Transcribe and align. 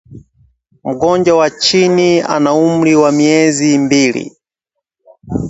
Mgonjwa 0.83 1.35
wa 1.39 1.49
chini 1.49 2.21
ana 2.21 2.53
umri 2.53 2.95
wa 2.95 3.11
miezi 3.11 3.77
mbili 3.77 4.35